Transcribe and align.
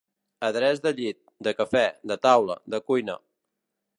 Adreç 0.45 0.79
de 0.85 0.93
llit, 0.99 1.19
de 1.49 1.53
cafè, 1.59 1.85
de 2.13 2.19
taula, 2.25 2.57
de 2.75 2.83
cuina. 2.89 3.21